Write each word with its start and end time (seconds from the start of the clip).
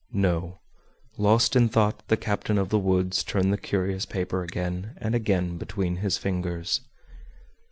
No. 0.13 0.57
Lost 1.19 1.55
in 1.55 1.69
thought, 1.69 2.07
the 2.07 2.17
captain 2.17 2.57
of 2.57 2.69
the 2.69 2.79
woods 2.79 3.23
turned 3.23 3.53
the 3.53 3.57
curious 3.59 4.03
paper 4.03 4.41
again 4.41 4.95
and 4.97 5.13
again 5.13 5.59
between 5.59 5.97
his 5.97 6.17
fingers. 6.17 6.81